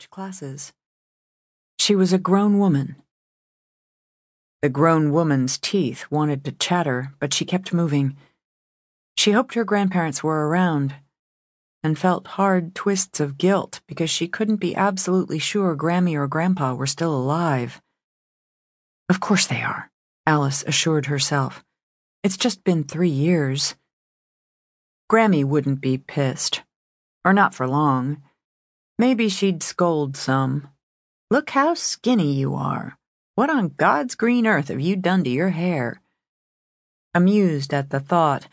[0.00, 0.72] college classes.
[1.78, 2.96] She was a grown woman.
[4.62, 8.16] The grown woman's teeth wanted to chatter, but she kept moving.
[9.16, 10.94] She hoped her grandparents were around
[11.82, 16.74] and felt hard twists of guilt because she couldn't be absolutely sure Grammy or Grandpa
[16.74, 17.82] were still alive.
[19.10, 19.90] Of course they are,
[20.26, 21.62] Alice assured herself.
[22.22, 23.74] It's just been three years.
[25.10, 26.62] Grammy wouldn't be pissed.
[27.22, 28.22] Or not for long.
[29.00, 30.68] Maybe she'd scold some.
[31.30, 32.98] Look how skinny you are.
[33.34, 36.02] What on God's green earth have you done to your hair?
[37.14, 38.46] Amused at the thought,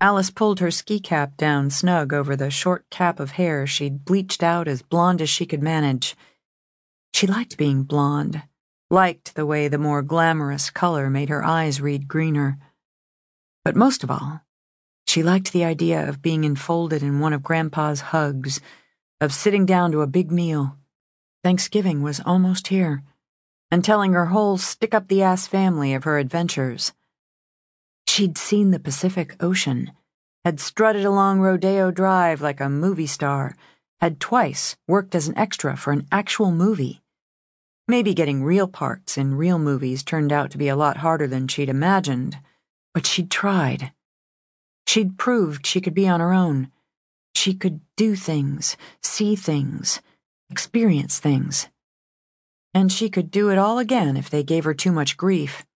[0.00, 4.42] Alice pulled her ski cap down snug over the short cap of hair she'd bleached
[4.42, 6.16] out as blonde as she could manage.
[7.14, 8.42] She liked being blonde,
[8.90, 12.58] liked the way the more glamorous color made her eyes read greener.
[13.64, 14.40] But most of all,
[15.06, 18.60] she liked the idea of being enfolded in one of Grandpa's hugs,
[19.22, 20.76] of sitting down to a big meal.
[21.44, 23.04] Thanksgiving was almost here,
[23.70, 26.92] and telling her whole stick up the ass family of her adventures.
[28.08, 29.92] She'd seen the Pacific Ocean,
[30.44, 33.56] had strutted along Rodeo Drive like a movie star,
[34.00, 37.00] had twice worked as an extra for an actual movie.
[37.86, 41.46] Maybe getting real parts in real movies turned out to be a lot harder than
[41.46, 42.38] she'd imagined,
[42.92, 43.92] but she'd tried.
[44.84, 46.72] She'd proved she could be on her own.
[47.42, 50.00] She could do things, see things,
[50.48, 51.66] experience things.
[52.72, 55.66] And she could do it all again if they gave her too much grief.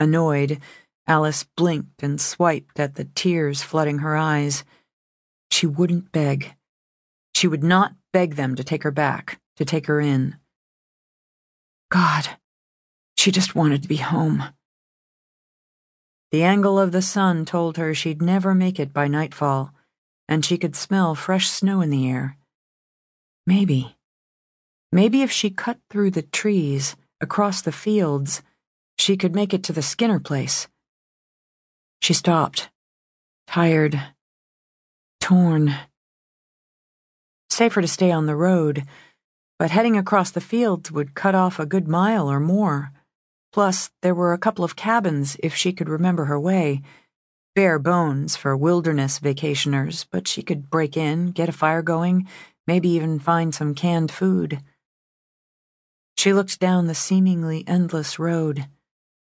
[0.00, 0.60] Annoyed,
[1.06, 4.64] Alice blinked and swiped at the tears flooding her eyes.
[5.52, 6.56] She wouldn't beg.
[7.32, 10.36] She would not beg them to take her back, to take her in.
[11.92, 12.28] God,
[13.16, 14.42] she just wanted to be home.
[16.32, 19.72] The angle of the sun told her she'd never make it by nightfall,
[20.32, 22.38] and she could smell fresh snow in the air.
[23.46, 23.98] Maybe.
[24.90, 28.42] Maybe if she cut through the trees, across the fields,
[28.96, 30.68] she could make it to the Skinner place.
[32.00, 32.70] She stopped,
[33.46, 34.00] tired,
[35.20, 35.74] torn.
[37.50, 38.84] Safer to stay on the road,
[39.58, 42.90] but heading across the fields would cut off a good mile or more.
[43.52, 46.80] Plus, there were a couple of cabins if she could remember her way.
[47.54, 52.26] Bare bones for wilderness vacationers, but she could break in, get a fire going,
[52.66, 54.62] maybe even find some canned food.
[56.16, 58.68] She looked down the seemingly endless road,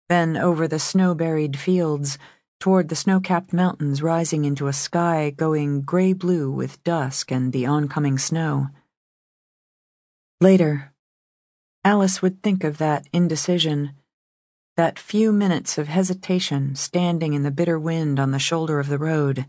[0.08, 2.18] then over the snow buried fields
[2.62, 7.52] toward the snow capped mountains rising into a sky going gray blue with dusk and
[7.52, 8.68] the oncoming snow.
[10.40, 10.94] Later,
[11.84, 13.94] Alice would think of that indecision,
[14.82, 18.98] that few minutes of hesitation standing in the bitter wind on the shoulder of the
[18.98, 19.46] road,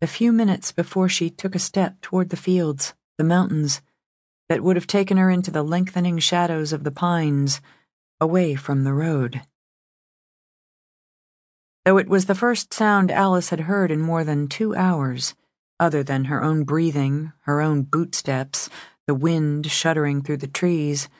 [0.00, 3.82] the few minutes before she took a step toward the fields, the mountains,
[4.48, 7.60] that would have taken her into the lengthening shadows of the pines,
[8.18, 9.42] away from the road
[11.84, 15.34] though it was the first sound Alice had heard in more than two hours,
[15.78, 18.70] other than her own breathing, her own bootsteps,
[19.06, 21.10] the wind shuddering through the trees.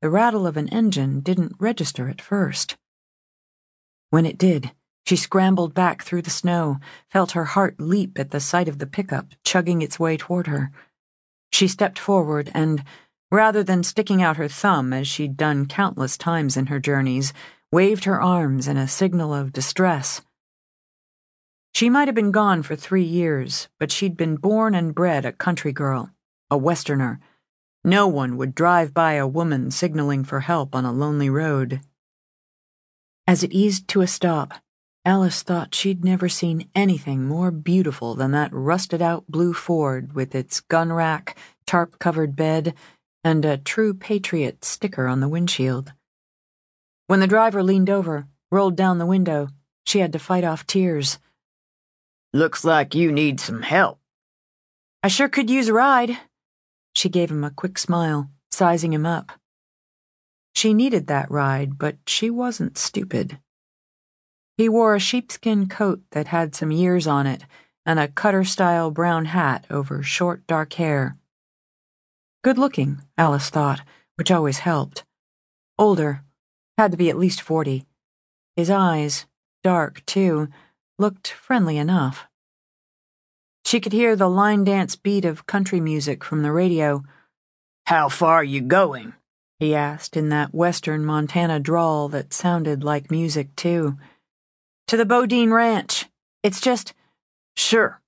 [0.00, 2.76] The rattle of an engine didn't register at first.
[4.10, 4.72] When it did,
[5.04, 6.78] she scrambled back through the snow,
[7.10, 10.70] felt her heart leap at the sight of the pickup chugging its way toward her.
[11.50, 12.84] She stepped forward and,
[13.30, 17.32] rather than sticking out her thumb as she'd done countless times in her journeys,
[17.72, 20.20] waved her arms in a signal of distress.
[21.74, 25.32] She might have been gone for three years, but she'd been born and bred a
[25.32, 26.10] country girl,
[26.50, 27.18] a Westerner.
[27.88, 31.80] No one would drive by a woman signaling for help on a lonely road.
[33.26, 34.52] As it eased to a stop,
[35.06, 40.34] Alice thought she'd never seen anything more beautiful than that rusted out blue Ford with
[40.34, 41.34] its gun rack,
[41.66, 42.74] tarp covered bed,
[43.24, 45.94] and a True Patriot sticker on the windshield.
[47.06, 49.48] When the driver leaned over, rolled down the window,
[49.86, 51.18] she had to fight off tears.
[52.34, 53.98] Looks like you need some help.
[55.02, 56.18] I sure could use a ride.
[56.98, 59.30] She gave him a quick smile, sizing him up.
[60.52, 63.38] She needed that ride, but she wasn't stupid.
[64.56, 67.44] He wore a sheepskin coat that had some years on it
[67.86, 71.16] and a cutter style brown hat over short dark hair.
[72.42, 73.82] Good looking, Alice thought,
[74.16, 75.04] which always helped.
[75.78, 76.24] Older,
[76.76, 77.86] had to be at least forty.
[78.56, 79.24] His eyes,
[79.62, 80.48] dark too,
[80.98, 82.27] looked friendly enough.
[83.68, 87.02] She could hear the line dance beat of country music from the radio.
[87.84, 89.12] How far are you going?
[89.58, 93.98] he asked in that western Montana drawl that sounded like music too.
[94.86, 96.06] To the Bodine Ranch.
[96.42, 96.94] It's just.
[97.58, 98.00] Sure.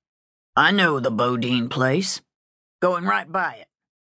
[0.57, 2.23] I know the Bodine place.
[2.81, 3.67] Going right by it.